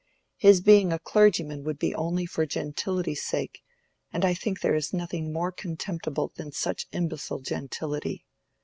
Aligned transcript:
His 0.37 0.61
being 0.61 0.91
a 0.91 0.97
clergyman 0.97 1.63
would 1.63 1.77
be 1.77 1.93
only 1.93 2.25
for 2.25 2.43
gentility's 2.47 3.23
sake, 3.23 3.61
and 4.11 4.25
I 4.25 4.33
think 4.33 4.59
there 4.61 4.73
is 4.73 4.93
nothing 4.93 5.31
more 5.31 5.51
contemptible 5.51 6.31
than 6.37 6.51
such 6.51 6.87
imbecile 6.91 7.41
gentility. 7.41 8.25